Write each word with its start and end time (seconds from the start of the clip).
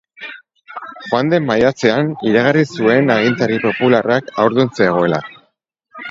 Joan 1.09 1.27
den 1.33 1.43
maiatzean 1.49 2.07
iragarri 2.29 2.63
zuen 2.77 3.11
agintari 3.17 3.59
popularrak 3.67 4.33
haurdun 4.45 4.73
zegoela. 4.79 5.21